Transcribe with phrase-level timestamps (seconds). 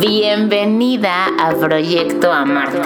[0.00, 2.80] Bienvenida a Proyecto Amarte,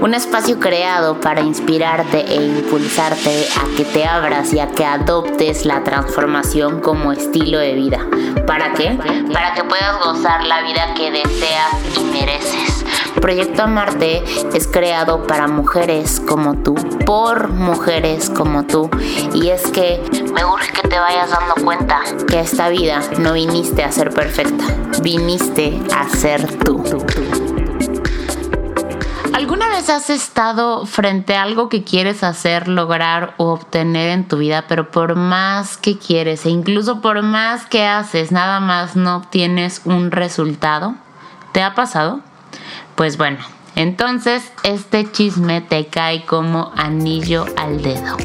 [0.00, 5.66] un espacio creado para inspirarte e impulsarte a que te abras y a que adoptes
[5.66, 8.06] la transformación como estilo de vida.
[8.46, 8.98] ¿Para qué?
[9.30, 12.77] Para que puedas gozar la vida que deseas y mereces.
[13.20, 14.22] Proyecto Amarte
[14.54, 16.74] es creado para mujeres como tú,
[17.04, 18.90] por mujeres como tú.
[19.34, 20.02] Y es que
[20.32, 24.64] me urge que te vayas dando cuenta que esta vida no viniste a ser perfecta,
[25.02, 26.82] viniste a ser tú.
[29.38, 34.38] ¿Alguna vez has estado frente a algo que quieres hacer, lograr o obtener en tu
[34.38, 39.16] vida, pero por más que quieres e incluso por más que haces, nada más no
[39.16, 40.96] obtienes un resultado?
[41.52, 42.20] ¿Te ha pasado?
[42.98, 43.38] Pues bueno,
[43.76, 48.16] entonces este chisme te cae como anillo al dedo.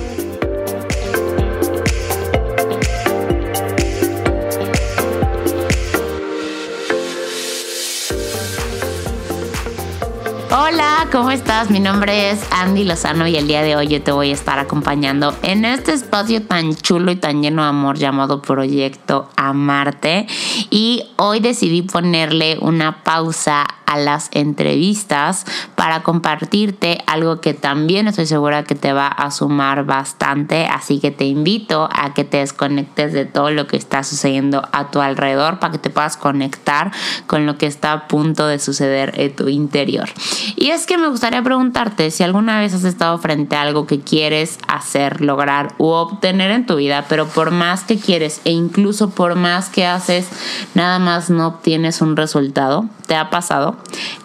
[10.50, 11.70] Hola, ¿cómo estás?
[11.70, 14.58] Mi nombre es Andy Lozano y el día de hoy yo te voy a estar
[14.58, 20.26] acompañando en este espacio tan chulo y tan lleno de amor llamado Proyecto Amarte.
[20.72, 28.26] Y hoy decidí ponerle una pausa a las entrevistas para compartirte algo que también estoy
[28.26, 30.66] segura que te va a sumar bastante.
[30.66, 34.90] Así que te invito a que te desconectes de todo lo que está sucediendo a
[34.90, 36.92] tu alrededor para que te puedas conectar
[37.28, 40.10] con lo que está a punto de suceder en tu interior.
[40.56, 44.00] Y es que me gustaría preguntarte si alguna vez has estado frente a algo que
[44.00, 49.12] quieres hacer, lograr u obtener en tu vida, pero por más que quieres e incluso
[49.12, 50.28] por más que haces,
[50.74, 52.90] nada más no obtienes un resultado.
[53.08, 53.76] ¿Te ha pasado?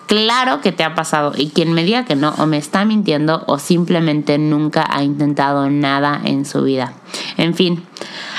[0.07, 3.45] Claro que te ha pasado y quien me diga que no o me está mintiendo
[3.47, 6.95] o simplemente nunca ha intentado nada en su vida.
[7.37, 7.85] En fin,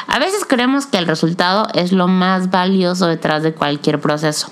[0.08, 4.50] a veces creemos que el resultado es lo más valioso detrás de cualquier proceso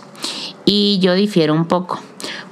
[0.66, 2.00] y yo difiero un poco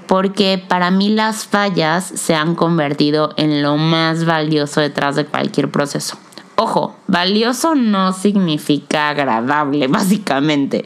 [0.07, 5.71] porque para mí las fallas se han convertido en lo más valioso detrás de cualquier
[5.71, 6.17] proceso.
[6.57, 10.85] Ojo, valioso no significa agradable, básicamente.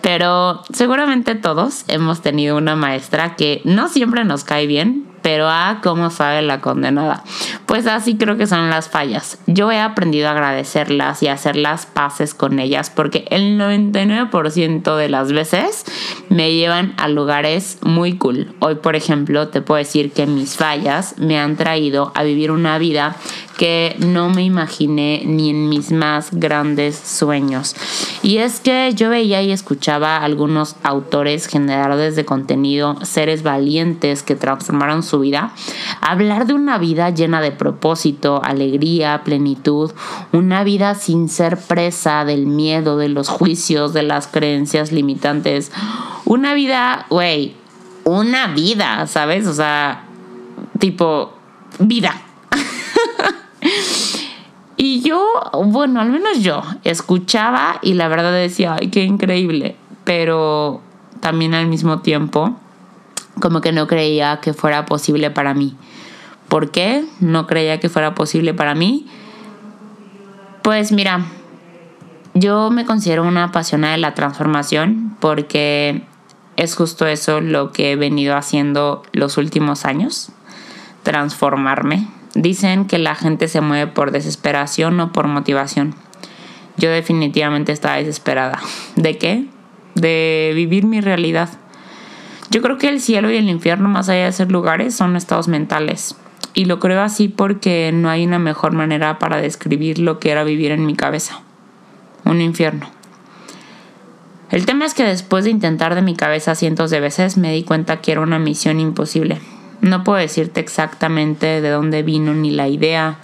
[0.00, 5.80] Pero seguramente todos hemos tenido una maestra que no siempre nos cae bien, pero ah,
[5.82, 7.22] cómo sabe la condenada.
[7.66, 9.38] Pues así creo que son las fallas.
[9.46, 14.96] Yo he aprendido a agradecerlas y a hacer las paces con ellas porque el 99%
[14.96, 15.84] de las veces
[16.28, 18.54] me llevan a lugares muy cool.
[18.60, 22.78] Hoy, por ejemplo, te puedo decir que mis fallas me han traído a vivir una
[22.78, 23.16] vida
[23.60, 27.76] que no me imaginé ni en mis más grandes sueños.
[28.22, 34.22] Y es que yo veía y escuchaba a algunos autores, generadores de contenido, seres valientes
[34.22, 35.52] que transformaron su vida,
[36.00, 39.92] hablar de una vida llena de propósito, alegría, plenitud,
[40.32, 45.70] una vida sin ser presa del miedo, de los juicios, de las creencias limitantes,
[46.24, 47.56] una vida, güey,
[48.04, 49.46] una vida, ¿sabes?
[49.46, 50.04] O sea,
[50.78, 51.34] tipo,
[51.78, 52.22] vida.
[54.82, 55.22] Y yo,
[55.66, 60.80] bueno, al menos yo, escuchaba y la verdad decía, ay, qué increíble, pero
[61.20, 62.56] también al mismo tiempo
[63.42, 65.76] como que no creía que fuera posible para mí.
[66.48, 69.06] ¿Por qué no creía que fuera posible para mí?
[70.62, 71.26] Pues mira,
[72.32, 76.06] yo me considero una apasionada de la transformación porque
[76.56, 80.32] es justo eso lo que he venido haciendo los últimos años,
[81.02, 82.08] transformarme.
[82.34, 85.94] Dicen que la gente se mueve por desesperación o por motivación.
[86.76, 88.60] Yo definitivamente estaba desesperada.
[88.96, 89.46] ¿De qué?
[89.94, 91.50] De vivir mi realidad
[92.50, 95.46] yo creo que el cielo y el infierno, más allá de ser lugares, son estados
[95.46, 96.16] mentales.
[96.52, 100.42] Y lo creo así porque no hay una mejor manera para describir lo que era
[100.42, 101.42] vivir en mi cabeza.
[102.24, 102.90] Un infierno.
[104.50, 107.62] El tema es que después de intentar de mi cabeza cientos de veces me di
[107.62, 109.38] cuenta que era una misión imposible.
[109.80, 113.18] No puedo decirte exactamente de dónde vino ni la idea,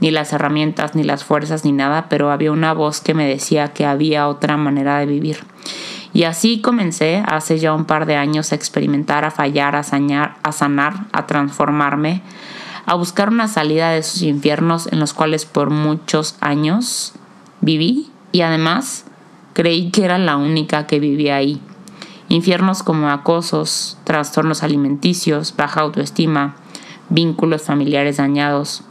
[0.00, 3.72] ni las herramientas, ni las fuerzas, ni nada, pero había una voz que me decía
[3.72, 5.38] que había otra manera de vivir.
[6.12, 10.36] Y así comencé hace ya un par de años a experimentar, a fallar, a, sanar,
[10.42, 12.22] a sanar, a transformarme,
[12.86, 17.14] a buscar una salida de esos infiernos en los cuales por muchos años
[17.62, 19.06] viví y además
[19.54, 21.60] creí que era la única que vivía ahí.
[22.28, 26.56] Infiernos como acosos, trastornos alimenticios, baja autoestima,
[27.10, 28.82] vínculos familiares dañados,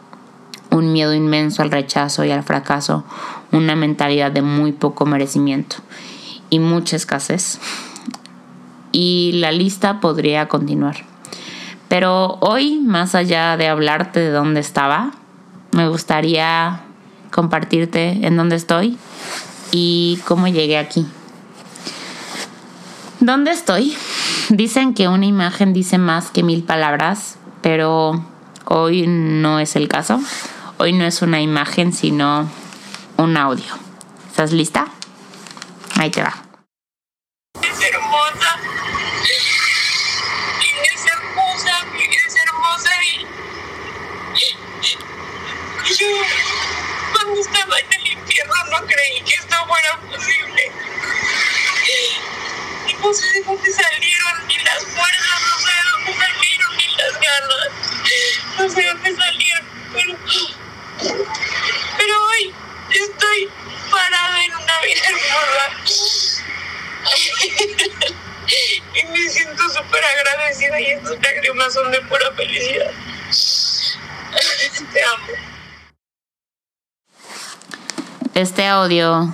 [0.70, 3.04] un miedo inmenso al rechazo y al fracaso,
[3.52, 5.78] una mentalidad de muy poco merecimiento
[6.50, 7.60] y mucha escasez.
[8.92, 10.98] Y la lista podría continuar.
[11.88, 15.12] Pero hoy, más allá de hablarte de dónde estaba,
[15.72, 16.82] me gustaría
[17.32, 18.98] compartirte en dónde estoy
[19.72, 21.06] y cómo llegué aquí.
[23.26, 23.98] ¿Dónde estoy?
[24.50, 28.22] dicen que una imagen dice más que mil palabras, pero
[28.66, 30.20] hoy no es el caso.
[30.78, 32.50] Hoy no es una imagen, sino
[33.16, 33.74] un audio.
[34.28, 34.88] ¿Estás lista?
[35.98, 36.34] Ahí te va.
[37.62, 38.58] Es hermosa.
[40.84, 43.26] Es hermosa, es hermosa y
[45.96, 46.08] yo
[47.14, 50.43] cuando estaba en el infierno no creí que esto fuera posible.
[53.04, 57.14] No sé de dónde salieron ni las fuerzas, no sé de dónde salieron ni las
[57.20, 57.72] ganas.
[58.58, 60.18] No sé de dónde salieron, pero,
[61.98, 62.54] pero hoy
[62.92, 63.50] estoy
[63.92, 65.66] parada en una vida hermosa.
[68.96, 72.92] y me siento súper agradecida y estas lágrimas son de pura felicidad.
[74.94, 75.28] Te amo.
[78.34, 79.34] Este audio,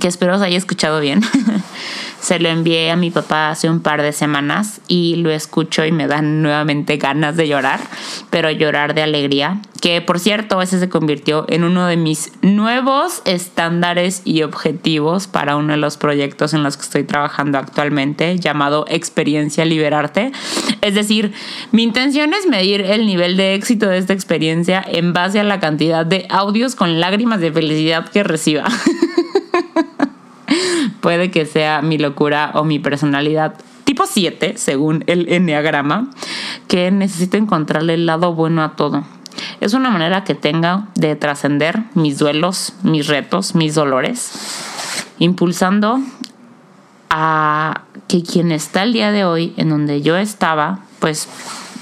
[0.00, 1.20] que espero os haya escuchado bien,
[2.30, 5.90] se lo envié a mi papá hace un par de semanas y lo escucho y
[5.90, 7.80] me dan nuevamente ganas de llorar,
[8.30, 13.22] pero llorar de alegría, que por cierto ese se convirtió en uno de mis nuevos
[13.24, 18.84] estándares y objetivos para uno de los proyectos en los que estoy trabajando actualmente, llamado
[18.86, 20.30] Experiencia Liberarte.
[20.82, 21.32] Es decir,
[21.72, 25.58] mi intención es medir el nivel de éxito de esta experiencia en base a la
[25.58, 28.66] cantidad de audios con lágrimas de felicidad que reciba.
[31.00, 33.54] Puede que sea mi locura o mi personalidad
[33.84, 36.10] tipo 7, según el enneagrama,
[36.68, 39.04] que necesito encontrarle el lado bueno a todo.
[39.60, 44.30] Es una manera que tenga de trascender mis duelos, mis retos, mis dolores,
[45.18, 45.98] impulsando
[47.10, 51.28] a que quien está el día de hoy en donde yo estaba, pues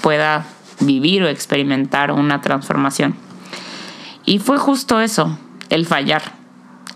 [0.01, 0.45] pueda
[0.79, 3.15] vivir o experimentar una transformación.
[4.25, 5.37] Y fue justo eso,
[5.69, 6.38] el fallar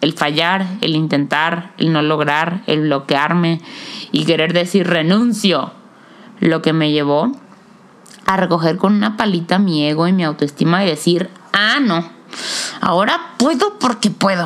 [0.04, 3.62] el fallar, el intentar, el no lograr, el bloquearme
[4.12, 5.72] y querer decir renuncio,
[6.42, 7.32] lo que me llevó
[8.26, 12.10] a recoger con una palita mi ego y mi autoestima y decir, ah, no,
[12.82, 14.46] ahora puedo porque puedo.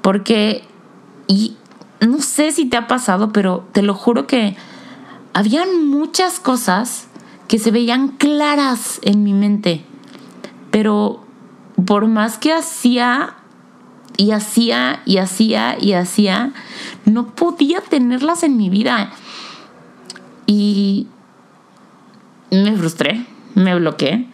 [0.00, 0.64] Porque,
[1.26, 1.58] y
[2.00, 4.56] no sé si te ha pasado, pero te lo juro que
[5.34, 7.08] habían muchas cosas
[7.48, 9.84] que se veían claras en mi mente,
[10.70, 11.22] pero
[11.84, 13.34] por más que hacía
[14.20, 16.52] y hacía y hacía y hacía,
[17.06, 19.10] no podía tenerlas en mi vida.
[20.46, 21.06] Y
[22.50, 23.24] me frustré,
[23.54, 24.28] me bloqueé.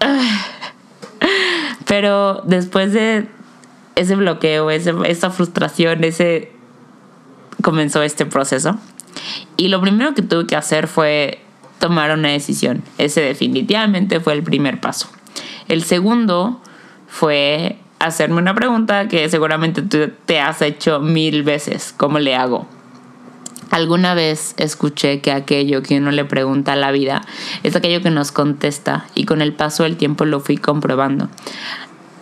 [1.86, 3.28] Pero después de
[3.96, 6.52] ese bloqueo, esa frustración, ese
[7.62, 8.76] comenzó este proceso.
[9.56, 11.40] Y lo primero que tuve que hacer fue
[11.78, 12.82] tomar una decisión.
[12.98, 15.08] Ese definitivamente fue el primer paso.
[15.66, 16.60] El segundo
[17.06, 21.94] fue hacerme una pregunta que seguramente tú te has hecho mil veces.
[21.96, 22.66] ¿Cómo le hago?
[23.70, 27.22] Alguna vez escuché que aquello que uno le pregunta a la vida
[27.62, 31.28] es aquello que nos contesta y con el paso del tiempo lo fui comprobando.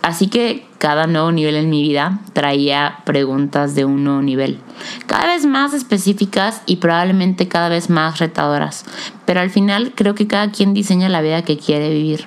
[0.01, 4.59] Así que cada nuevo nivel en mi vida traía preguntas de un nuevo nivel,
[5.05, 8.85] cada vez más específicas y probablemente cada vez más retadoras.
[9.25, 12.25] Pero al final creo que cada quien diseña la vida que quiere vivir.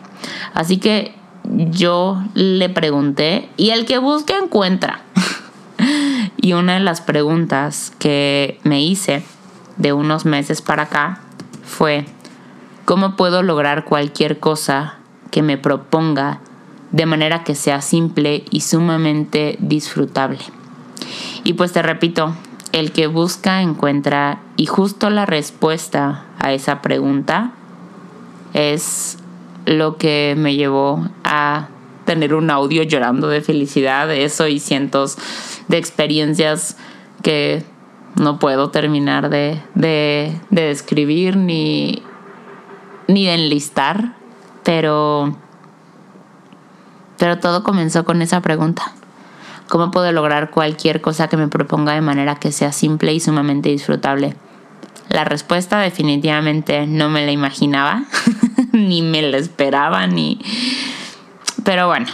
[0.52, 1.14] Así que
[1.56, 5.02] yo le pregunté y el que busca encuentra.
[6.36, 9.22] y una de las preguntas que me hice
[9.76, 11.20] de unos meses para acá
[11.64, 12.06] fue,
[12.84, 14.96] ¿cómo puedo lograr cualquier cosa
[15.30, 16.40] que me proponga
[16.92, 20.40] de manera que sea simple y sumamente disfrutable?
[21.44, 22.34] Y pues te repito,
[22.72, 27.52] el que busca encuentra y justo la respuesta a esa pregunta
[28.52, 29.18] es
[29.66, 31.68] lo que me llevó a
[32.04, 35.16] tener un audio llorando de felicidad, eso y cientos
[35.68, 36.76] de experiencias
[37.22, 37.64] que
[38.16, 42.02] no puedo terminar de, de, describir ni,
[43.06, 44.14] ni de enlistar,
[44.64, 45.36] pero,
[47.18, 48.92] pero todo comenzó con esa pregunta.
[49.68, 53.68] ¿Cómo puedo lograr cualquier cosa que me proponga de manera que sea simple y sumamente
[53.68, 54.34] disfrutable?
[55.08, 58.02] La respuesta definitivamente no me la imaginaba.
[58.88, 60.40] ni me lo esperaba, ni...
[61.64, 62.06] Pero bueno,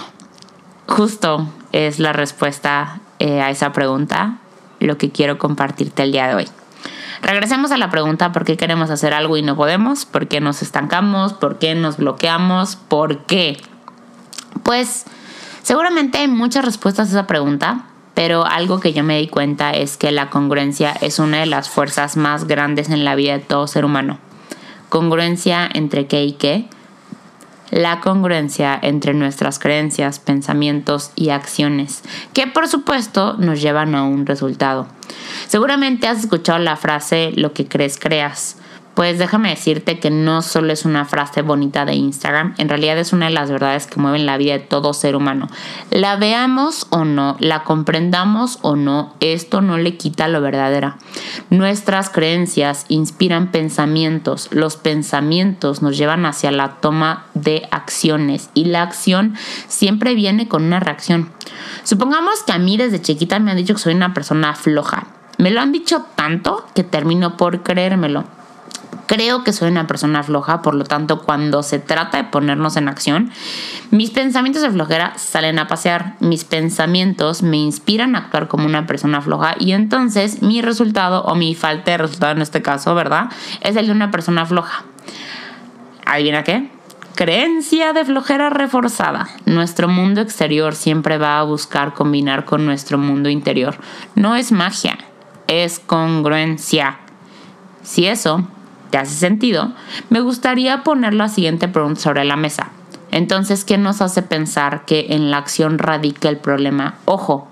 [0.87, 4.39] justo es la respuesta eh, a esa pregunta,
[4.81, 6.49] lo que quiero compartirte el día de hoy.
[7.23, 10.05] Regresemos a la pregunta, ¿por qué queremos hacer algo y no podemos?
[10.05, 11.33] ¿Por qué nos estancamos?
[11.33, 12.77] ¿Por qué nos bloqueamos?
[12.77, 13.57] ¿Por qué?
[14.63, 15.05] Pues
[15.63, 19.97] seguramente hay muchas respuestas a esa pregunta, pero algo que yo me di cuenta es
[19.97, 23.67] que la congruencia es una de las fuerzas más grandes en la vida de todo
[23.67, 24.19] ser humano
[24.97, 26.71] congruencia entre qué y qué,
[27.71, 34.25] la congruencia entre nuestras creencias, pensamientos y acciones, que por supuesto nos llevan a un
[34.25, 34.87] resultado.
[35.49, 38.57] Seguramente has escuchado la frase lo que crees creas.
[38.97, 43.13] Pues déjame decirte que no solo es una frase bonita de Instagram, en realidad es
[43.13, 45.49] una de las verdades que mueven la vida de todo ser humano.
[45.91, 50.97] La veamos o no, la comprendamos o no, esto no le quita lo verdadera.
[51.51, 58.81] Nuestras creencias inspiran pensamientos, los pensamientos nos llevan hacia la toma de acciones y la
[58.81, 59.35] acción
[59.69, 61.31] siempre viene con una reacción.
[61.85, 65.07] Supongamos que a mí desde chiquita me han dicho que soy una persona floja.
[65.37, 68.25] Me lo han dicho tanto que termino por creérmelo.
[69.07, 72.89] Creo que soy una persona floja, por lo tanto, cuando se trata de ponernos en
[72.89, 73.31] acción,
[73.91, 78.87] mis pensamientos de flojera salen a pasear, mis pensamientos me inspiran a actuar como una
[78.87, 83.31] persona floja y entonces mi resultado o mi falta de resultado en este caso, ¿verdad?
[83.61, 84.85] Es el de una persona floja.
[86.05, 86.71] ¿Adivina qué?
[87.15, 89.29] Creencia de flojera reforzada.
[89.47, 93.77] Nuestro mundo exterior siempre va a buscar combinar con nuestro mundo interior.
[94.17, 94.99] No es magia,
[95.47, 96.99] es congruencia.
[97.83, 98.47] Si eso
[98.91, 99.73] te hace sentido,
[100.11, 102.71] me gustaría poner la siguiente pregunta sobre la mesa.
[103.11, 106.97] Entonces, ¿qué nos hace pensar que en la acción radica el problema?
[107.05, 107.49] Ojo,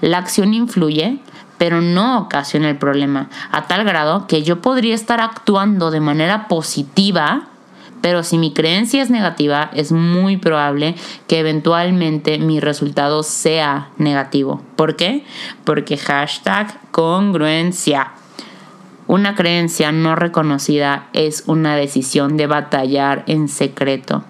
[0.00, 1.18] la acción influye,
[1.58, 6.48] pero no ocasiona el problema, a tal grado que yo podría estar actuando de manera
[6.48, 7.44] positiva,
[8.00, 10.96] pero si mi creencia es negativa, es muy probable
[11.28, 14.60] que eventualmente mi resultado sea negativo.
[14.74, 15.24] ¿Por qué?
[15.64, 18.12] Porque hashtag congruencia.
[19.12, 24.24] Una creencia no reconocida es una decisión de batallar en secreto.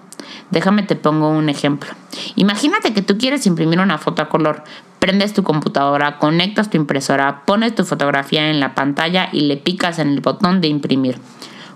[0.51, 1.91] Déjame te pongo un ejemplo.
[2.35, 4.65] Imagínate que tú quieres imprimir una foto a color.
[4.99, 9.99] Prendes tu computadora, conectas tu impresora, pones tu fotografía en la pantalla y le picas
[9.99, 11.17] en el botón de imprimir.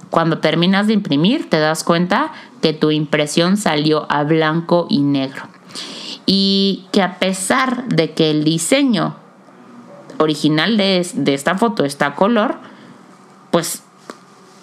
[0.09, 5.43] Cuando terminas de imprimir te das cuenta que tu impresión salió a blanco y negro.
[6.25, 9.15] Y que a pesar de que el diseño
[10.17, 12.57] original de, esta foto está a color,
[13.57, 13.81] pues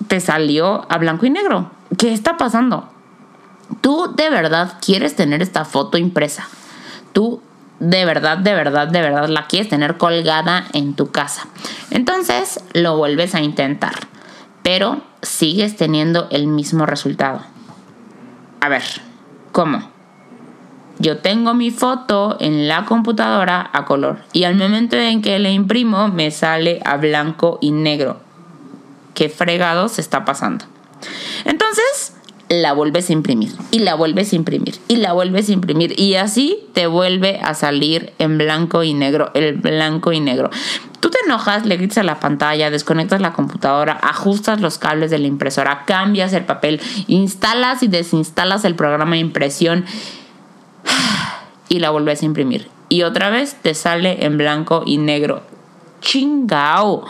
[0.07, 1.73] te salió a blanco y negro.
[1.99, 2.89] ¿Qué está pasando?
[3.81, 6.47] Tú de verdad quieres tener esta foto impresa.
[7.13, 7.43] Tú
[7.81, 11.49] de verdad, de verdad, de verdad la quieres tener colgada en tu casa.
[11.91, 13.95] Entonces lo vuelves a intentar,
[14.63, 17.41] pero sigues teniendo el mismo resultado.
[18.61, 18.85] A ver,
[19.51, 19.91] ¿cómo?
[21.01, 25.51] Yo tengo mi foto en la computadora a color y al momento en que la
[25.51, 28.24] imprimo me sale a blanco y negro
[29.15, 30.65] qué fregado se está pasando.
[31.45, 32.15] Entonces,
[32.49, 36.15] la vuelves a imprimir y la vuelves a imprimir y la vuelves a imprimir y
[36.15, 40.51] así te vuelve a salir en blanco y negro, el blanco y negro.
[41.01, 45.19] Tú te enojas, le gritas a la pantalla, desconectas la computadora, ajustas los cables de
[45.19, 49.85] la impresora, cambias el papel, instalas y desinstalas el programa de impresión
[51.69, 52.69] y la vuelves a imprimir.
[52.89, 55.43] Y otra vez te sale en blanco y negro.
[56.05, 57.05] Chingao.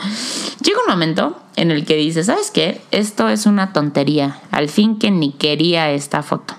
[0.63, 2.81] Llega un momento en el que dices, ¿sabes qué?
[2.91, 4.41] Esto es una tontería.
[4.51, 6.55] Al fin que ni quería esta foto.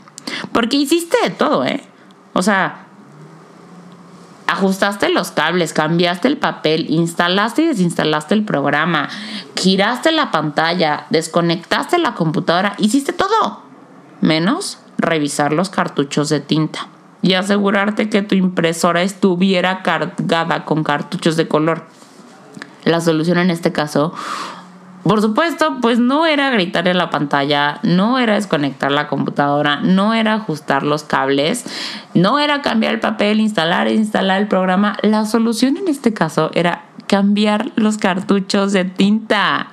[0.51, 1.81] Porque hiciste de todo, ¿eh?
[2.33, 2.85] O sea,
[4.47, 9.09] ajustaste los cables, cambiaste el papel, instalaste y desinstalaste el programa,
[9.55, 13.63] giraste la pantalla, desconectaste la computadora, hiciste todo.
[14.21, 16.87] Menos revisar los cartuchos de tinta
[17.21, 21.85] y asegurarte que tu impresora estuviera cargada con cartuchos de color.
[22.85, 24.13] La solución en este caso
[25.05, 30.15] por supuesto, pues no era gritar en la pantalla, no era desconectar la computadora, no
[30.15, 31.63] era ajustar los cables,
[32.15, 34.97] no era cambiar el papel, instalar e instalar el programa.
[35.03, 39.67] La solución en este caso era cambiar los cartuchos de tinta.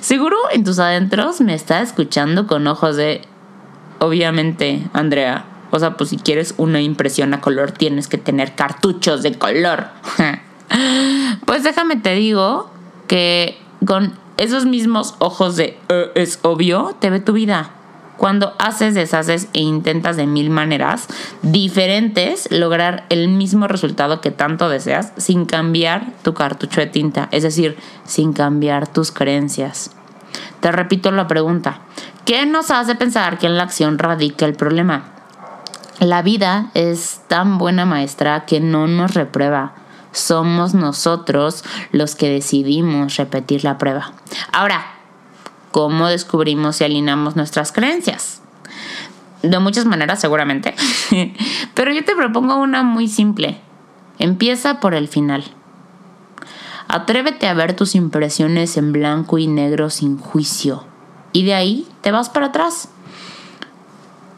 [0.00, 3.22] Seguro en tus adentros me está escuchando con ojos de,
[3.98, 5.46] obviamente, Andrea.
[5.70, 9.86] O sea, pues si quieres una impresión a color tienes que tener cartuchos de color.
[11.46, 12.68] pues déjame te digo
[13.06, 17.70] que con esos mismos ojos de eh, es obvio, te ve tu vida.
[18.16, 21.06] Cuando haces, deshaces e intentas de mil maneras
[21.42, 27.42] diferentes lograr el mismo resultado que tanto deseas sin cambiar tu cartucho de tinta, es
[27.42, 29.90] decir, sin cambiar tus creencias.
[30.60, 31.80] Te repito la pregunta,
[32.24, 35.04] ¿qué nos hace pensar que en la acción radica el problema?
[36.00, 39.74] La vida es tan buena maestra que no nos reprueba
[40.16, 44.12] somos nosotros los que decidimos repetir la prueba.
[44.52, 44.86] Ahora,
[45.70, 48.40] ¿cómo descubrimos y alineamos nuestras creencias?
[49.42, 50.74] De muchas maneras seguramente,
[51.74, 53.60] pero yo te propongo una muy simple.
[54.18, 55.44] Empieza por el final.
[56.88, 60.84] Atrévete a ver tus impresiones en blanco y negro sin juicio
[61.36, 62.88] y de ahí te vas para atrás.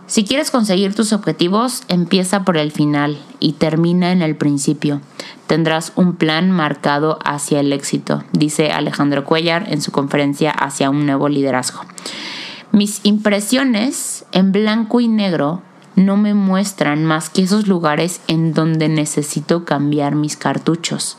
[0.09, 5.03] Si quieres conseguir tus objetivos, empieza por el final y termina en el principio.
[5.47, 11.05] Tendrás un plan marcado hacia el éxito, dice Alejandro Cuellar en su conferencia Hacia un
[11.05, 11.83] nuevo liderazgo.
[12.73, 15.61] Mis impresiones en blanco y negro
[15.95, 21.19] no me muestran más que esos lugares en donde necesito cambiar mis cartuchos.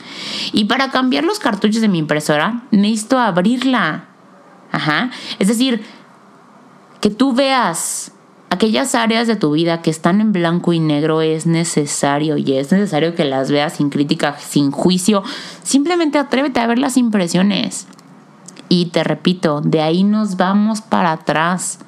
[0.52, 4.06] Y para cambiar los cartuchos de mi impresora, necesito abrirla.
[4.72, 5.12] Ajá.
[5.38, 5.84] Es decir,
[7.02, 8.14] que tú veas
[8.50, 12.72] aquellas áreas de tu vida que están en blanco y negro es necesario y es
[12.72, 15.24] necesario que las veas sin crítica, sin juicio.
[15.64, 17.88] Simplemente atrévete a ver las impresiones.
[18.68, 21.80] Y te repito, de ahí nos vamos para atrás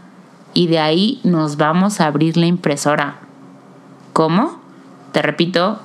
[0.54, 3.20] y de ahí nos vamos a abrir la impresora.
[4.14, 4.60] ¿Cómo?
[5.12, 5.80] Te repito,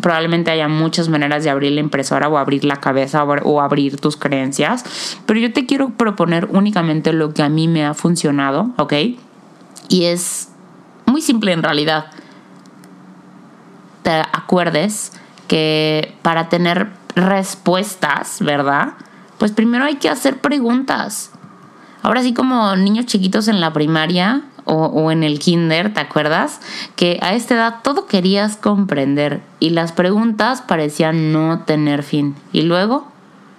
[0.00, 4.16] probablemente haya muchas maneras de abrir la impresora o abrir la cabeza o, abrir tus
[4.16, 8.94] creencias, pero yo te quiero proponer únicamente lo que a mí me ha funcionado, ¿ok?
[9.92, 10.48] Y es
[11.04, 12.06] muy simple en realidad.
[14.02, 15.12] Te acuerdes
[15.48, 18.94] que para tener respuestas, ¿verdad?
[19.36, 21.30] Pues primero hay que hacer preguntas.
[22.00, 26.60] Ahora sí como niños chiquitos en la primaria o, en el kinder, ¿te acuerdas?
[26.96, 32.34] Que a esta edad todo querías comprender y las preguntas parecían no tener fin.
[32.50, 33.11] Y luego,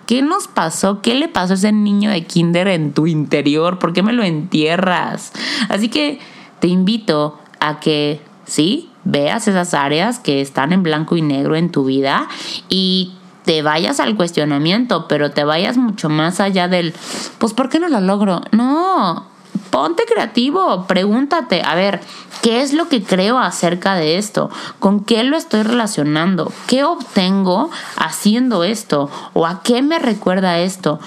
[0.05, 1.01] ¿qué nos pasó?
[1.01, 3.79] ¿Qué le pasó a ese niño de kinder en tu interior?
[3.79, 5.33] ¿Por qué me lo entierras?
[5.69, 6.19] Así que
[6.60, 11.72] te invito a que, sí, veas esas áreas que están en blanco y negro en
[11.72, 12.27] tu vida
[12.69, 13.13] y
[13.45, 16.93] te vayas al cuestionamiento, pero te vayas mucho más allá del,
[17.38, 18.41] pues, ¿por qué no lo logro?
[18.51, 19.27] No,
[19.74, 22.00] ponte creativo, pregúntate, a ver,
[22.44, 24.51] ¿qué es lo que creo acerca de esto?
[24.77, 26.53] ¿Con qué lo estoy relacionando?
[26.68, 29.10] ¿Qué obtengo haciendo esto?
[29.34, 31.00] ¿O a qué me recuerda esto?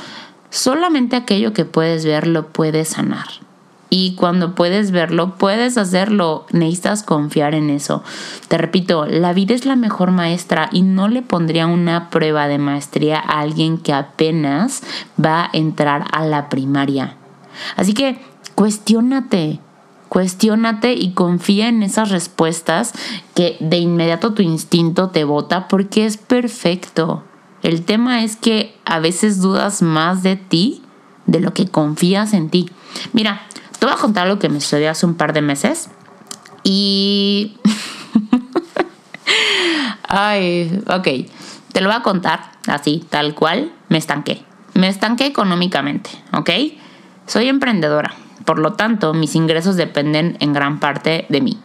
[0.51, 3.29] Solamente aquello que puedes ver lo puedes sanar
[3.89, 6.45] y cuando puedes verlo, puedes hacerlo.
[6.51, 8.03] Necesitas confiar en eso.
[8.49, 12.59] Te repito, la vida es la mejor maestra y no le pondría una prueba de
[12.59, 14.83] maestría a alguien que apenas
[15.25, 17.15] va a entrar a la primaria.
[17.77, 18.19] Así que
[18.57, 19.61] cuestiónate,
[20.09, 22.93] cuestiónate y confía en esas respuestas
[23.37, 27.23] que de inmediato tu instinto te vota porque es perfecto.
[27.63, 30.83] El tema es que a veces dudas más de ti
[31.27, 32.71] de lo que confías en ti.
[33.13, 33.43] Mira,
[33.79, 35.91] te voy a contar lo que me sucedió hace un par de meses.
[36.65, 37.57] Y...
[40.09, 41.09] Ay, ok.
[41.73, 43.73] Te lo voy a contar así, tal cual.
[43.89, 44.45] Me estanqué.
[44.75, 46.51] Me estanqué económicamente, ¿ok?
[47.27, 48.15] Soy emprendedora.
[48.47, 51.59] Por lo tanto, mis ingresos dependen en gran parte de mí.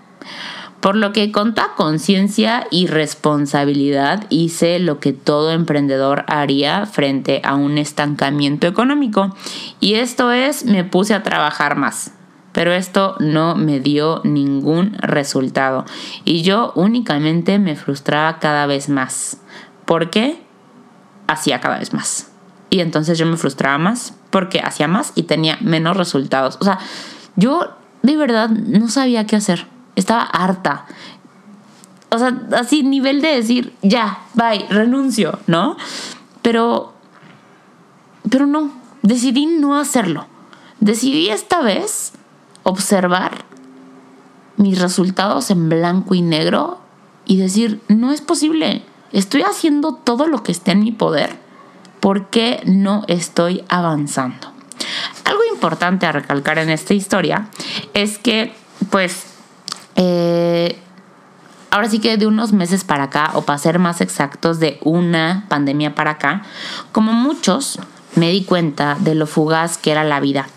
[0.81, 7.39] Por lo que con toda conciencia y responsabilidad hice lo que todo emprendedor haría frente
[7.45, 9.35] a un estancamiento económico.
[9.79, 12.15] Y esto es, me puse a trabajar más.
[12.51, 15.85] Pero esto no me dio ningún resultado.
[16.25, 19.39] Y yo únicamente me frustraba cada vez más.
[19.85, 20.41] ¿Por qué?
[21.27, 22.30] Hacía cada vez más.
[22.71, 26.57] Y entonces yo me frustraba más porque hacía más y tenía menos resultados.
[26.59, 26.79] O sea,
[27.35, 30.85] yo de verdad no sabía qué hacer estaba harta.
[32.09, 35.77] O sea, así nivel de decir, ya, bye, renuncio, ¿no?
[36.41, 36.93] Pero,
[38.29, 40.27] pero no, decidí no hacerlo.
[40.79, 42.13] Decidí esta vez
[42.63, 43.45] observar
[44.57, 46.79] mis resultados en blanco y negro
[47.25, 51.39] y decir, no es posible, estoy haciendo todo lo que esté en mi poder,
[52.01, 54.51] ¿por qué no estoy avanzando?
[55.23, 57.47] Algo importante a recalcar en esta historia
[57.93, 58.53] es que,
[58.89, 59.27] pues,
[59.95, 60.77] eh,
[61.69, 65.45] ahora sí que de unos meses para acá, o para ser más exactos, de una
[65.47, 66.43] pandemia para acá,
[66.91, 67.79] como muchos,
[68.15, 70.47] me di cuenta de lo fugaz que era la vida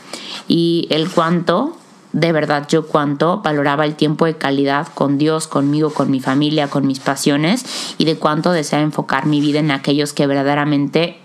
[0.48, 1.76] y el cuánto,
[2.12, 6.68] de verdad yo cuánto valoraba el tiempo de calidad con Dios, conmigo, con mi familia,
[6.68, 11.20] con mis pasiones y de cuánto desea enfocar mi vida en aquellos que verdaderamente,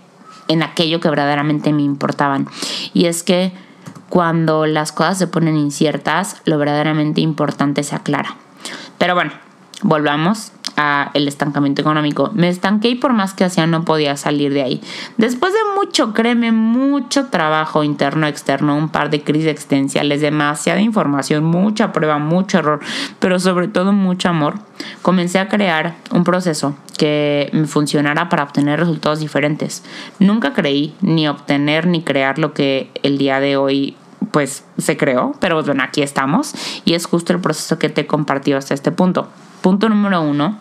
[0.50, 2.48] en aquello que verdaderamente me importaban.
[2.92, 3.52] Y es que
[4.08, 8.36] cuando las cosas se ponen inciertas, lo verdaderamente importante se aclara.
[8.98, 9.30] Pero bueno,
[9.82, 12.30] volvamos a el estancamiento económico.
[12.34, 14.80] Me estanqué y por más que hacía no podía salir de ahí.
[15.18, 21.44] Después de mucho, créeme, mucho trabajo interno, externo, un par de crisis existenciales, demasiada información,
[21.44, 22.80] mucha prueba, mucho error,
[23.18, 24.54] pero sobre todo mucho amor,
[25.02, 29.82] comencé a crear un proceso que me funcionara para obtener resultados diferentes.
[30.18, 33.96] Nunca creí ni obtener ni crear lo que el día de hoy
[34.32, 38.06] pues se creó, pero bueno, aquí estamos y es justo el proceso que te he
[38.06, 39.28] compartido hasta este punto.
[39.60, 40.58] Punto número uno,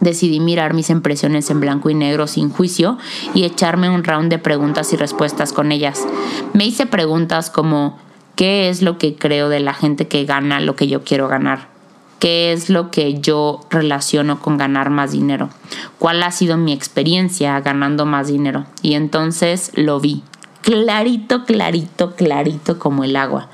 [0.00, 2.98] decidí mirar mis impresiones en blanco y negro sin juicio
[3.34, 6.06] y echarme un round de preguntas y respuestas con ellas.
[6.52, 7.98] Me hice preguntas como,
[8.36, 11.72] qué es lo que creo de la gente que gana lo que yo quiero ganar.
[12.18, 15.50] ¿Qué es lo que yo relaciono con ganar más dinero?
[15.98, 18.64] ¿Cuál ha sido mi experiencia ganando más dinero?
[18.80, 20.22] Y entonces lo vi,
[20.64, 23.48] clarito, clarito, clarito como el agua.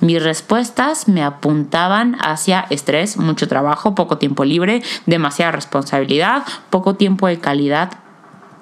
[0.00, 7.26] Mis respuestas me apuntaban hacia estrés, mucho trabajo, poco tiempo libre, demasiada responsabilidad, poco tiempo
[7.26, 7.94] de calidad.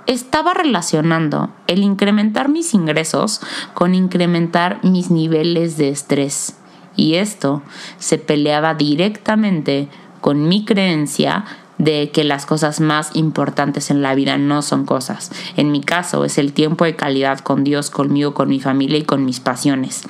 [0.06, 3.42] Estaba relacionando el incrementar mis ingresos
[3.74, 6.56] con incrementar mis niveles de estrés.
[6.96, 7.62] Y esto
[7.98, 9.88] se peleaba directamente
[10.22, 11.44] con mi creencia
[11.80, 15.32] de que las cosas más importantes en la vida no son cosas.
[15.56, 19.04] En mi caso es el tiempo de calidad con Dios, conmigo, con mi familia y
[19.04, 20.02] con mis pasiones.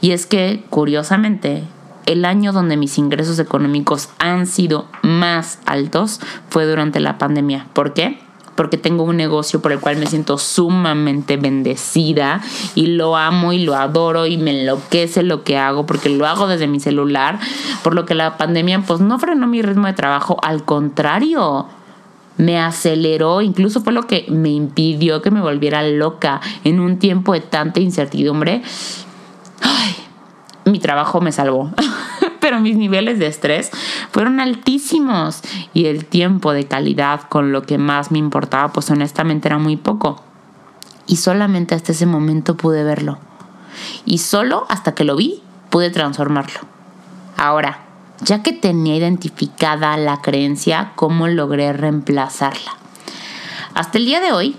[0.00, 1.62] Y es que, curiosamente,
[2.06, 7.68] el año donde mis ingresos económicos han sido más altos fue durante la pandemia.
[7.72, 8.18] ¿Por qué?
[8.62, 12.40] Porque tengo un negocio por el cual me siento sumamente bendecida
[12.76, 16.46] y lo amo y lo adoro y me enloquece lo que hago porque lo hago
[16.46, 17.40] desde mi celular,
[17.82, 21.66] por lo que la pandemia pues no frenó mi ritmo de trabajo, al contrario,
[22.36, 27.32] me aceleró, incluso fue lo que me impidió que me volviera loca en un tiempo
[27.32, 28.62] de tanta incertidumbre.
[29.60, 29.96] Ay,
[30.66, 31.72] mi trabajo me salvó.
[32.52, 33.70] pero mis niveles de estrés
[34.10, 35.40] fueron altísimos
[35.72, 39.78] y el tiempo de calidad con lo que más me importaba, pues honestamente era muy
[39.78, 40.22] poco.
[41.06, 43.18] Y solamente hasta ese momento pude verlo.
[44.04, 46.60] Y solo hasta que lo vi pude transformarlo.
[47.38, 47.86] Ahora,
[48.20, 52.76] ya que tenía identificada la creencia, ¿cómo logré reemplazarla?
[53.72, 54.56] Hasta el día de hoy,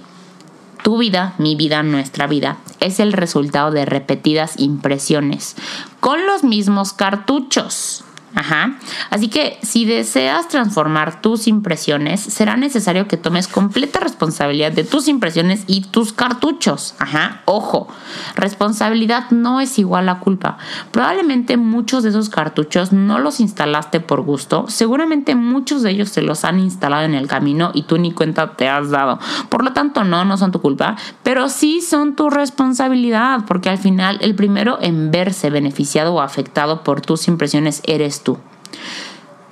[0.82, 5.56] tu vida, mi vida, nuestra vida, es el resultado de repetidas impresiones
[6.04, 8.04] con los mismos cartuchos.
[8.36, 8.80] Ajá.
[9.10, 15.08] Así que si deseas transformar tus impresiones, será necesario que tomes completa responsabilidad de tus
[15.08, 16.96] impresiones y tus cartuchos.
[17.00, 17.42] Ajá.
[17.46, 17.88] Ojo,
[18.36, 20.58] responsabilidad no es igual a culpa.
[20.92, 24.66] Probablemente muchos de esos cartuchos no los instalaste por gusto.
[24.68, 28.56] Seguramente muchos de ellos se los han instalado en el camino y tú ni cuenta
[28.56, 29.20] te has dado.
[29.50, 33.78] Por lo tanto, no, no son tu culpa, pero sí son tu responsabilidad, porque al
[33.78, 38.38] final el primero en verse beneficiado o afectado por tus impresiones eres tú.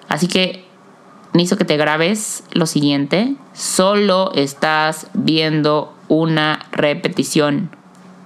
[0.07, 0.65] Así que
[1.33, 3.35] necesito que te grabes lo siguiente.
[3.53, 7.69] Solo estás viendo una repetición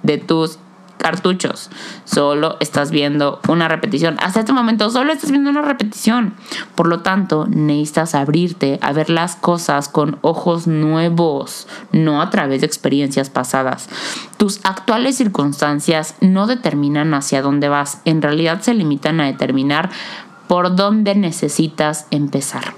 [0.03, 0.59] de tus
[0.97, 1.69] cartuchos.
[2.03, 4.17] Solo estás viendo una repetición.
[4.21, 6.33] Hasta este momento solo estás viendo una repetición.
[6.73, 12.61] Por lo tanto, necesitas abrirte a ver las cosas con ojos nuevos, no a través
[12.61, 13.87] de experiencias pasadas.
[14.37, 18.01] Tus actuales circunstancias no determinan hacia dónde vas.
[18.05, 19.91] En realidad se limitan a determinar
[20.47, 22.73] por dónde necesitas empezar.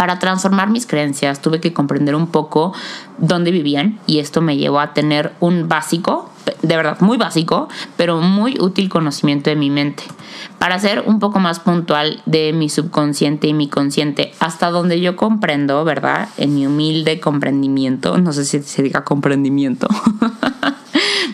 [0.00, 2.72] Para transformar mis creencias tuve que comprender un poco
[3.18, 6.30] dónde vivían y esto me llevó a tener un básico,
[6.62, 10.04] de verdad muy básico, pero muy útil conocimiento de mi mente.
[10.58, 15.16] Para ser un poco más puntual de mi subconsciente y mi consciente, hasta donde yo
[15.16, 16.30] comprendo, ¿verdad?
[16.38, 19.86] En mi humilde comprendimiento, no sé si se diga comprendimiento.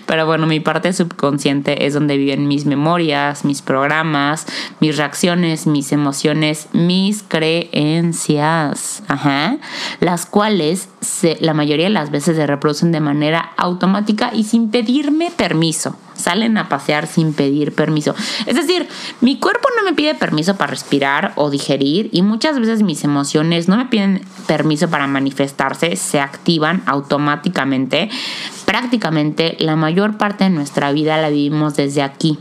[0.06, 4.46] Pero bueno, mi parte subconsciente es donde viven mis memorias, mis programas,
[4.80, 9.58] mis reacciones, mis emociones, mis creencias, ajá,
[10.00, 14.70] las cuales se, la mayoría de las veces se reproducen de manera automática y sin
[14.70, 15.96] pedirme permiso.
[16.16, 18.14] Salen a pasear sin pedir permiso.
[18.46, 18.88] Es decir,
[19.20, 23.68] mi cuerpo no me pide permiso para respirar o digerir y muchas veces mis emociones
[23.68, 28.10] no me piden permiso para manifestarse, se activan automáticamente
[28.66, 32.38] prácticamente la mayor parte de nuestra vida la vivimos desde aquí.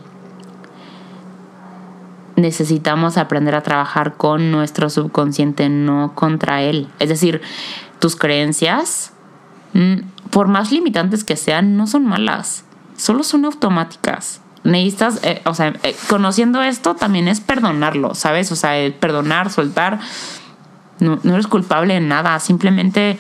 [2.36, 6.90] Necesitamos aprender a trabajar con nuestro subconsciente, no contra él.
[7.00, 7.42] Es decir,
[8.00, 9.14] tus creencias,
[9.74, 10.00] mm,
[10.32, 12.65] por más limitantes que sean, no son malas,
[12.98, 14.42] solo son automáticas.
[14.64, 18.52] Necesitas, eh, o sea, eh, conociendo esto también es perdonarlo, ¿sabes?
[18.52, 20.00] O sea, perdonar, soltar.
[21.00, 23.20] No, eres culpable de nada, simplemente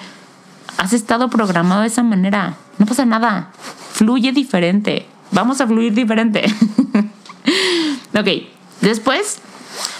[0.77, 2.55] has estado programado de esa manera.
[2.79, 3.49] No pasa nada.
[3.91, 5.07] Fluye diferente.
[5.31, 6.45] Vamos a fluir diferente.
[8.17, 8.27] ok,
[8.81, 9.39] después,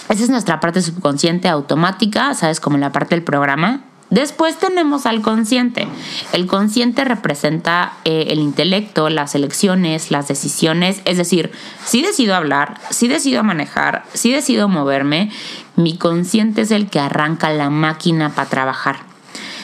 [0.09, 2.59] esa es nuestra parte subconsciente automática, ¿sabes?
[2.59, 3.81] Como la parte del programa.
[4.15, 5.89] Después tenemos al consciente.
[6.31, 11.01] El consciente representa eh, el intelecto, las elecciones, las decisiones.
[11.03, 11.51] Es decir,
[11.83, 15.31] si decido hablar, si decido manejar, si decido moverme,
[15.75, 18.99] mi consciente es el que arranca la máquina para trabajar.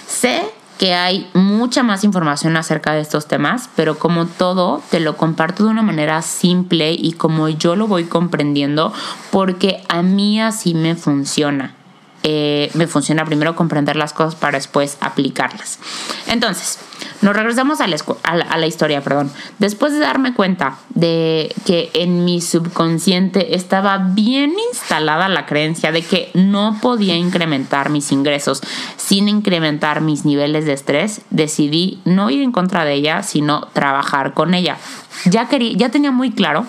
[0.05, 0.41] Sé
[0.77, 5.63] que hay mucha más información acerca de estos temas, pero como todo, te lo comparto
[5.63, 8.91] de una manera simple y como yo lo voy comprendiendo,
[9.31, 11.75] porque a mí así me funciona.
[12.23, 15.79] Eh, me funciona primero comprender las cosas para después aplicarlas.
[16.27, 16.77] Entonces,
[17.21, 19.31] nos regresamos a la, a, la, historia, perdón.
[19.57, 26.03] Después de darme cuenta de que en mi subconsciente estaba bien instalada la creencia de
[26.03, 28.61] que no podía incrementar mis ingresos
[28.97, 34.33] sin incrementar mis niveles de estrés, decidí no ir en contra de ella, sino trabajar
[34.33, 34.77] con ella.
[35.25, 36.65] Ya, quería, ya tenía muy claro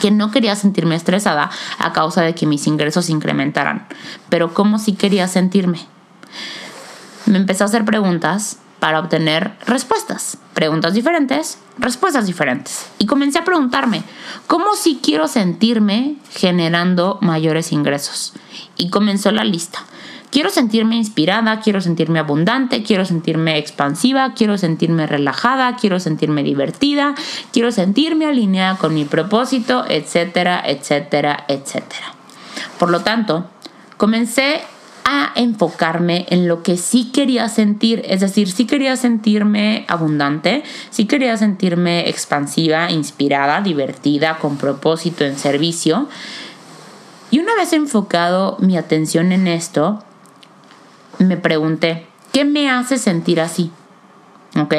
[0.00, 3.86] que no quería sentirme estresada a causa de que mis ingresos incrementaran,
[4.28, 5.86] pero ¿cómo si quería sentirme?
[7.26, 10.38] Me empecé a hacer preguntas para obtener respuestas.
[10.54, 12.86] Preguntas diferentes, respuestas diferentes.
[12.98, 14.02] Y comencé a preguntarme,
[14.46, 18.32] ¿cómo si quiero sentirme generando mayores ingresos?
[18.76, 19.84] Y comenzó la lista.
[20.30, 27.16] Quiero sentirme inspirada, quiero sentirme abundante, quiero sentirme expansiva, quiero sentirme relajada, quiero sentirme divertida,
[27.52, 32.14] quiero sentirme alineada con mi propósito, etcétera, etcétera, etcétera.
[32.78, 33.50] Por lo tanto,
[33.96, 34.60] comencé
[35.04, 41.06] a enfocarme en lo que sí quería sentir, es decir, sí quería sentirme abundante, sí
[41.06, 46.08] quería sentirme expansiva, inspirada, divertida, con propósito en servicio.
[47.32, 50.04] Y una vez enfocado mi atención en esto,
[51.20, 53.70] me pregunté, ¿qué me hace sentir así?
[54.56, 54.74] ¿Ok?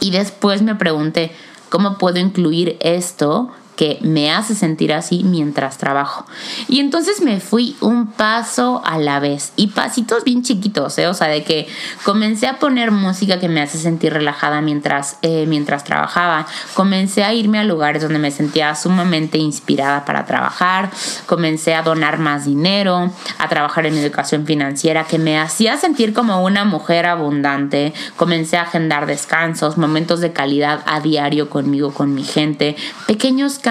[0.00, 1.32] Y después me pregunté,
[1.68, 6.26] ¿cómo puedo incluir esto que me hace sentir así mientras trabajo.
[6.68, 11.06] Y entonces me fui un paso a la vez y pasitos bien chiquitos, ¿eh?
[11.06, 11.66] o sea, de que
[12.04, 17.32] comencé a poner música que me hace sentir relajada mientras, eh, mientras trabajaba, comencé a
[17.32, 20.90] irme a lugares donde me sentía sumamente inspirada para trabajar,
[21.24, 26.44] comencé a donar más dinero, a trabajar en educación financiera que me hacía sentir como
[26.44, 32.24] una mujer abundante, comencé a agendar descansos, momentos de calidad a diario conmigo, con mi
[32.24, 33.69] gente, pequeños cambios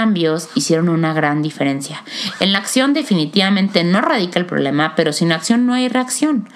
[0.55, 2.03] hicieron una gran diferencia.
[2.39, 6.47] En la acción definitivamente no radica el problema, pero sin acción no hay reacción.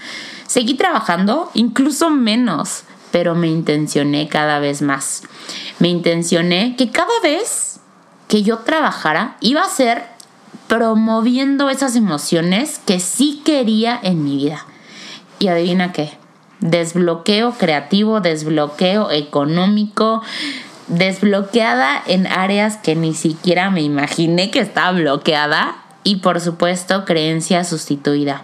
[0.48, 5.24] Seguí trabajando, incluso menos, pero me intencioné cada vez más.
[5.80, 7.80] Me intencioné que cada vez
[8.28, 10.04] que yo trabajara iba a ser
[10.68, 14.66] promoviendo esas emociones que sí quería en mi vida.
[15.40, 16.18] Y adivina qué,
[16.60, 20.22] desbloqueo creativo, desbloqueo económico,
[20.88, 27.64] desbloqueada en áreas que ni siquiera me imaginé que estaba bloqueada y por supuesto creencia
[27.64, 28.44] sustituida.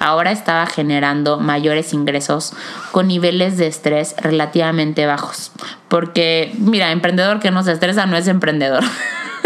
[0.00, 2.52] Ahora estaba generando mayores ingresos
[2.92, 5.50] con niveles de estrés relativamente bajos.
[5.88, 8.84] Porque, mira, emprendedor que no se estresa no es emprendedor.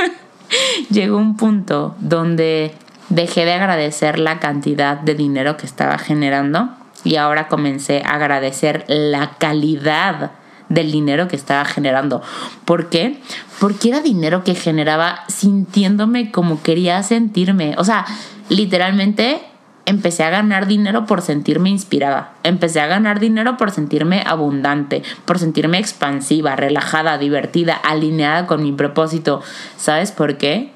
[0.91, 2.75] Llegó un punto donde
[3.09, 6.69] dejé de agradecer la cantidad de dinero que estaba generando
[7.03, 10.33] y ahora comencé a agradecer la calidad
[10.73, 12.23] del dinero que estaba generando.
[12.65, 13.21] ¿Por qué?
[13.61, 17.75] Porque era dinero que generaba sintiéndome como quería sentirme.
[17.77, 18.07] O sea,
[18.49, 19.43] literalmente
[19.85, 22.33] empecé a ganar dinero por sentirme inspirada.
[22.43, 28.73] Empecé a ganar dinero por sentirme abundante, por sentirme expansiva, relajada, divertida, alineada con mi
[28.73, 29.43] propósito.
[29.77, 30.73] ¿Sabes por qué?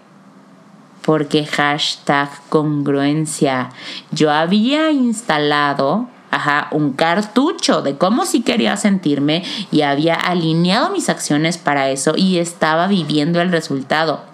[1.02, 3.70] Porque hashtag congruencia.
[4.10, 11.08] Yo había instalado ajá, un cartucho de cómo sí quería sentirme y había alineado mis
[11.08, 14.24] acciones para eso y estaba viviendo el resultado.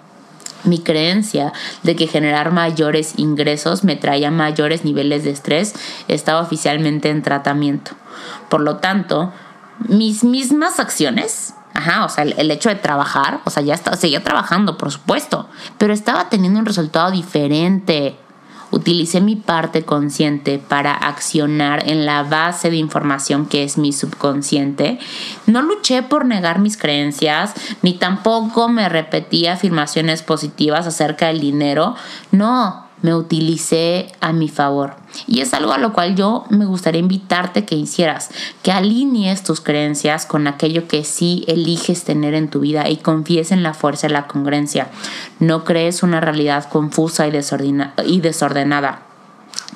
[0.63, 1.51] Mi creencia
[1.83, 5.75] de que generar mayores ingresos me traía mayores niveles de estrés
[6.07, 7.91] estaba oficialmente en tratamiento.
[8.49, 9.33] Por lo tanto,
[9.87, 14.23] mis mismas acciones Ajá, o sea, el, hecho de trabajar, o sea, ya estaba, seguía
[14.23, 18.15] trabajando, por supuesto, pero estaba teniendo un resultado diferente
[18.73, 24.99] utilicé mi parte consciente para accionar en la base de información que es mi subconsciente.
[25.45, 31.95] No luché por negar mis creencias, ni tampoco me repetí afirmaciones positivas acerca del dinero.
[32.31, 35.02] No, me utilicé a mi favor.
[35.27, 38.29] Y es algo a lo cual yo me gustaría invitarte que hicieras,
[38.61, 43.51] que alinees tus creencias con aquello que sí eliges tener en tu vida y confíes
[43.51, 44.89] en la fuerza de la congruencia.
[45.39, 49.12] No crees una realidad confusa y, desordenada.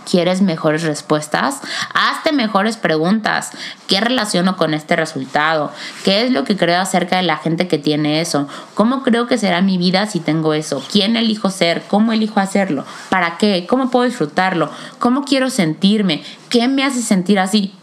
[0.10, 1.60] ¿Quieres mejores respuestas?
[1.93, 3.52] Hazte mejores preguntas.
[3.88, 5.72] ¿Qué relaciono con este resultado?
[6.06, 8.48] ¿Qué es lo que creo acerca de la gente que tiene eso?
[8.74, 10.82] ¿Cómo creo que será mi vida si tengo eso?
[10.89, 11.84] ¿Quién elijo ser?
[11.89, 12.86] ¿Cómo elijo hacerlo?
[13.10, 13.65] ¿Para qué?
[13.67, 14.72] ¿Cómo puedo disfrutarlo?
[15.00, 16.24] ¿Cómo quiero sentirme?
[16.48, 17.74] ¿Qué me hace sentir así?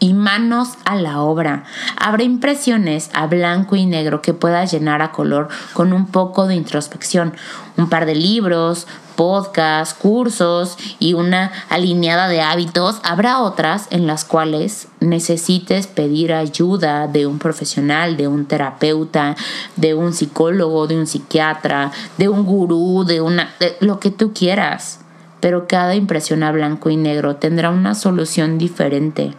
[0.00, 1.64] Y manos a la obra.
[1.96, 6.54] Habrá impresiones a blanco y negro que puedas llenar a color con un poco de
[6.54, 7.34] introspección,
[7.76, 13.00] un par de libros, podcasts, cursos y una alineada de hábitos.
[13.02, 19.34] Habrá otras en las cuales necesites pedir ayuda de un profesional, de un terapeuta,
[19.74, 25.00] de un psicólogo, de un psiquiatra, de un gurú, de una lo que tú quieras.
[25.40, 29.34] Pero cada impresión a blanco y negro tendrá una solución diferente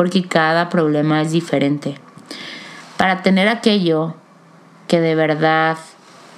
[0.00, 1.96] porque cada problema es diferente.
[2.96, 4.14] Para tener aquello
[4.88, 5.76] que de verdad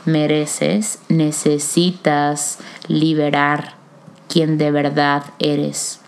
[0.05, 3.75] mereces, necesitas liberar
[4.27, 6.01] quien de verdad eres.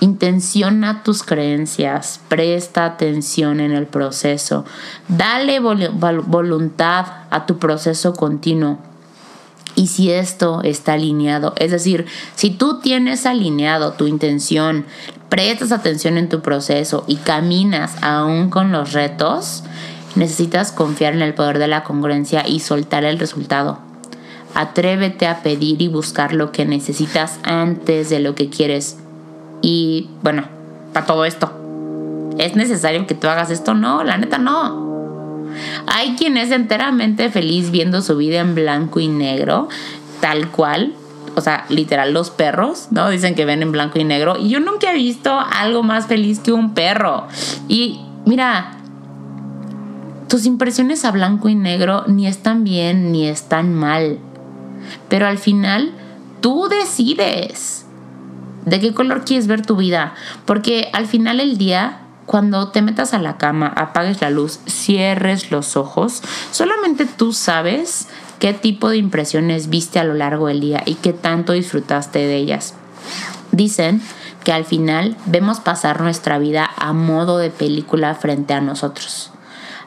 [0.00, 4.64] Intenciona tus creencias, presta atención en el proceso,
[5.06, 8.78] dale voluntad a tu proceso continuo.
[9.80, 14.84] Y si esto está alineado, es decir, si tú tienes alineado tu intención,
[15.30, 19.64] prestas atención en tu proceso y caminas aún con los retos,
[20.16, 23.78] necesitas confiar en el poder de la congruencia y soltar el resultado.
[24.54, 28.98] Atrévete a pedir y buscar lo que necesitas antes de lo que quieres
[29.62, 30.44] y bueno,
[30.92, 31.50] para todo esto.
[32.36, 33.72] ¿Es necesario que tú hagas esto?
[33.72, 34.89] No, la neta no.
[35.86, 39.68] Hay quien es enteramente feliz viendo su vida en blanco y negro,
[40.20, 40.94] tal cual.
[41.36, 43.08] O sea, literal, los perros, ¿no?
[43.08, 44.36] Dicen que ven en blanco y negro.
[44.38, 47.28] Y yo nunca he visto algo más feliz que un perro.
[47.68, 48.76] Y mira,
[50.28, 54.18] tus impresiones a blanco y negro ni están bien ni están mal.
[55.08, 55.92] Pero al final,
[56.40, 57.86] tú decides
[58.64, 60.14] de qué color quieres ver tu vida.
[60.44, 61.98] Porque al final del día,
[62.30, 68.06] cuando te metas a la cama, apagues la luz, cierres los ojos, solamente tú sabes
[68.38, 72.36] qué tipo de impresiones viste a lo largo del día y qué tanto disfrutaste de
[72.36, 72.74] ellas.
[73.50, 74.00] Dicen
[74.44, 79.32] que al final vemos pasar nuestra vida a modo de película frente a nosotros.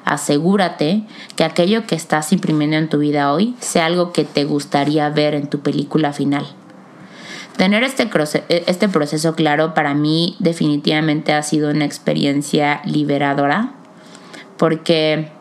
[0.03, 1.03] Asegúrate
[1.37, 5.33] que aquello que estás imprimiendo en tu vida hoy sea algo que te gustaría ver
[5.33, 6.45] en tu película final.
[7.57, 8.09] Tener este,
[8.47, 13.73] este proceso claro para mí definitivamente ha sido una experiencia liberadora
[14.57, 15.31] porque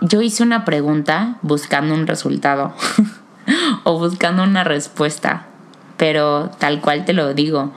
[0.00, 2.74] yo hice una pregunta buscando un resultado
[3.84, 5.46] o buscando una respuesta,
[5.96, 7.72] pero tal cual te lo digo,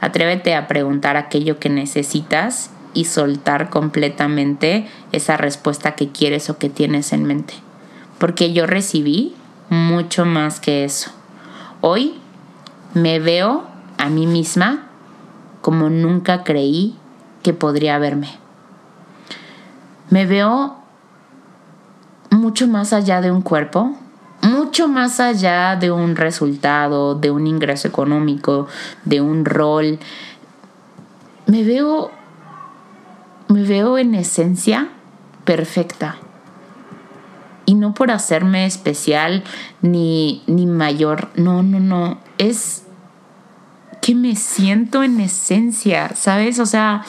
[0.00, 6.68] atrévete a preguntar aquello que necesitas y soltar completamente esa respuesta que quieres o que
[6.68, 7.54] tienes en mente.
[8.18, 9.34] Porque yo recibí
[9.70, 11.12] mucho más que eso.
[11.80, 12.14] Hoy
[12.94, 13.64] me veo
[13.98, 14.86] a mí misma
[15.60, 16.96] como nunca creí
[17.42, 18.30] que podría verme.
[20.10, 20.76] Me veo
[22.30, 23.96] mucho más allá de un cuerpo,
[24.42, 28.66] mucho más allá de un resultado, de un ingreso económico,
[29.04, 29.98] de un rol.
[31.46, 32.10] Me veo
[33.48, 34.88] me veo en esencia
[35.44, 36.16] perfecta
[37.68, 39.44] y no por hacerme especial
[39.82, 41.28] ni, ni mayor.
[41.36, 42.18] No, no, no.
[42.38, 42.84] Es
[44.00, 46.60] que me siento en esencia, ¿sabes?
[46.60, 47.04] O sea,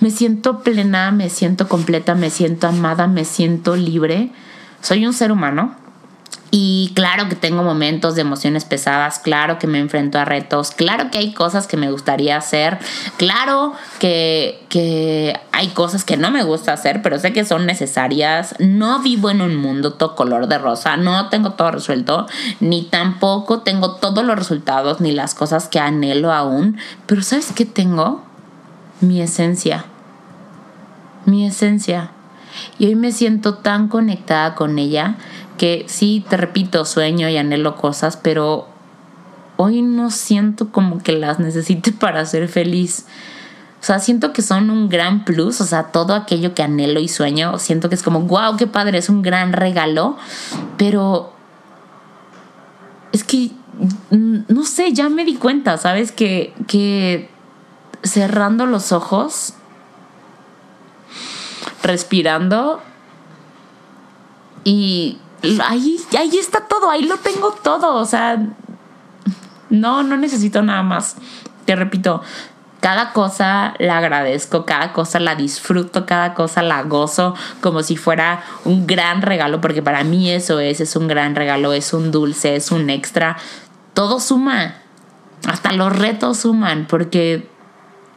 [0.00, 4.32] me siento plena, me siento completa, me siento amada, me siento libre.
[4.80, 5.76] Soy un ser humano
[6.54, 11.10] y claro que tengo momentos de emociones pesadas, claro que me enfrento a retos, claro
[11.10, 12.78] que hay cosas que me gustaría hacer,
[13.16, 18.54] claro que, que, hay cosas que no me gusta hacer, pero sé que son necesarias.
[18.58, 22.26] No vivo en un mundo todo color de rosa, no tengo todo resuelto,
[22.60, 27.64] ni tampoco tengo todos los resultados ni las cosas que anhelo aún, pero ¿sabes qué
[27.64, 28.22] tengo?
[29.00, 29.86] Mi esencia.
[31.24, 32.10] Mi esencia.
[32.78, 35.16] Y hoy me siento tan conectada con ella
[35.58, 38.68] que sí, te repito, sueño y anhelo cosas, pero
[39.56, 43.06] hoy no siento como que las necesite para ser feliz.
[43.80, 47.08] O sea, siento que son un gran plus, o sea, todo aquello que anhelo y
[47.08, 50.16] sueño, siento que es como, wow, qué padre, es un gran regalo,
[50.76, 51.32] pero
[53.10, 53.50] es que,
[54.10, 56.12] mm, no sé, ya me di cuenta, ¿sabes?
[56.12, 57.28] Que, que
[58.04, 59.54] cerrando los ojos,
[61.82, 62.80] respirando
[64.62, 65.18] y
[65.64, 68.38] ahí, ahí está todo, ahí lo tengo todo, o sea,
[69.70, 71.16] no, no necesito nada más.
[71.64, 72.22] Te repito,
[72.80, 78.42] cada cosa la agradezco, cada cosa la disfruto, cada cosa la gozo como si fuera
[78.64, 82.56] un gran regalo, porque para mí eso es, es un gran regalo, es un dulce,
[82.56, 83.36] es un extra,
[83.94, 84.74] todo suma,
[85.46, 87.48] hasta los retos suman, porque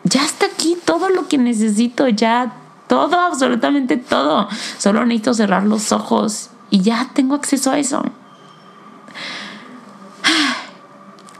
[0.03, 2.53] ya está aquí todo lo que necesito, ya
[2.87, 8.03] todo, absolutamente todo, solo necesito cerrar los ojos y ya tengo acceso a eso.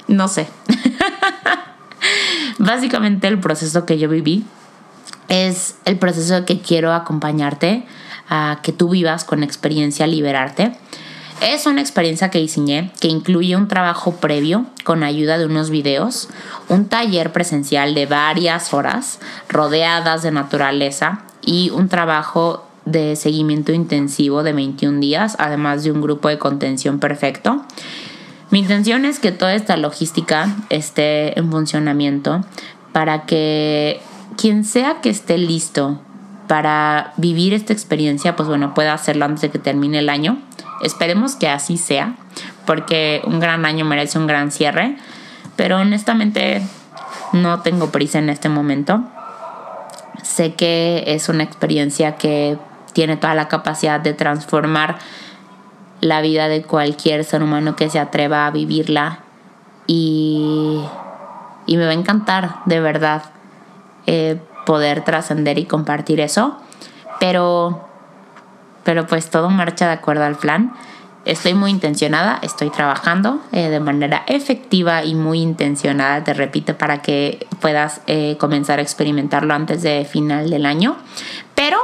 [0.08, 0.48] No sé.
[2.60, 4.46] Básicamente el proceso que yo viví
[5.30, 7.86] es el proceso que quiero acompañarte
[8.30, 10.78] a que tú vivas con experiencia liberarte.
[11.42, 16.30] Es una experiencia que diseñé que incluye un trabajo previo con ayuda de unos videos,
[16.70, 19.20] un taller presencial de varias horas
[19.50, 26.02] rodeadas de naturaleza y un trabajo de seguimiento intensivo de 21 días, además de un
[26.02, 27.64] grupo de contención perfecto.
[28.52, 32.46] Mi intención es que toda esta logística esté en funcionamiento
[32.94, 34.00] para que
[34.38, 36.00] quien sea que esté listo
[36.48, 40.38] para vivir esta experiencia, pues bueno, pueda hacerlo antes de que termine el año.
[40.82, 42.16] Esperemos que así sea,
[42.66, 44.98] porque un gran año merece un gran cierre,
[45.56, 46.62] pero honestamente
[47.34, 49.04] no tengo prisa en este momento.
[50.24, 52.58] Sé que es una experiencia que
[52.96, 54.98] tiene toda la capacidad de transformar
[56.02, 59.20] la vida de cualquier ser humano que se atreva a vivirla.
[59.86, 60.82] Y,
[61.68, 63.24] y me va a encantar de verdad
[64.08, 66.58] eh, poder trascender y compartir eso.
[67.20, 67.86] Pero
[68.86, 70.72] pero pues todo marcha de acuerdo al plan.
[71.26, 77.02] Estoy muy intencionada, estoy trabajando eh, de manera efectiva y muy intencionada, te repito, para
[77.02, 80.96] que puedas eh, comenzar a experimentarlo antes de final del año.
[81.56, 81.80] Pero,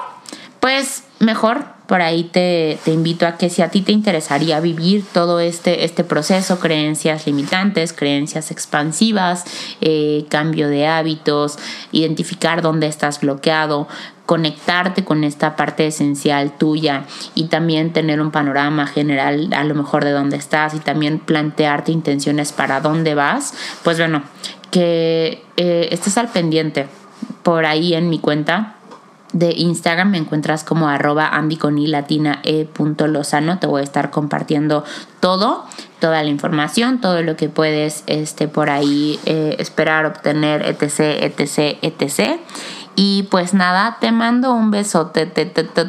[0.62, 5.42] pues mejor por ahí te, invito a que si a ti te interesaría vivir todo
[5.42, 9.44] este, este proceso, creencias limitantes, creencias expansivas,
[9.82, 11.58] eh, cambio de hábitos,
[11.92, 13.90] identificar dónde estás bloqueado,
[14.26, 17.04] conectarte con esta parte esencial tuya
[17.36, 21.92] y también tener un panorama general a lo mejor de dónde estás y también plantearte
[21.92, 23.54] intenciones para dónde vas,
[23.84, 24.24] pues bueno,
[24.70, 26.88] que eh, estés al pendiente.
[27.44, 28.78] Por ahí en mi cuenta
[29.34, 31.32] de Instagram me encuentras como arroba
[31.88, 32.68] latina e
[33.08, 33.60] lozano.
[33.60, 34.84] Te voy a estar compartiendo
[35.20, 35.66] todo,
[36.00, 41.78] toda la información, todo lo que puedes este, por ahí eh, esperar, obtener, etc, etc,
[41.82, 42.40] etc.
[42.96, 45.26] Y pues nada, te mando un besote.
[45.26, 45.82] Te, te, te,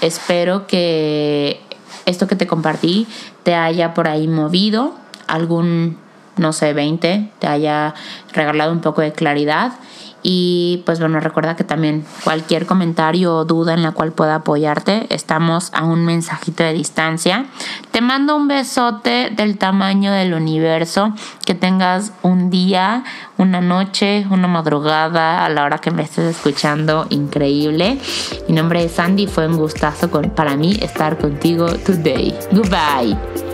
[0.00, 1.60] Espero que
[2.06, 3.06] esto que te compartí
[3.42, 4.94] te haya por ahí movido
[5.26, 5.98] algún,
[6.36, 7.94] no sé, 20, te haya
[8.32, 9.72] regalado un poco de claridad
[10.22, 15.06] y pues bueno, recuerda que también cualquier comentario o duda en la cual pueda apoyarte,
[15.10, 17.46] estamos a un mensajito de distancia.
[17.92, 21.12] Te mando un besote del tamaño del universo.
[21.44, 23.04] Que tengas un día,
[23.38, 27.98] una noche, una madrugada a la hora que me estés escuchando increíble.
[28.48, 32.34] Mi nombre es Sandy, fue un gustazo para mí estar contigo today.
[32.52, 33.47] Goodbye.